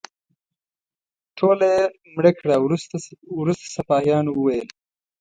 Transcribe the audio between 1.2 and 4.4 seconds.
ټوله یې مړه کړه او وروسته سپاهیانو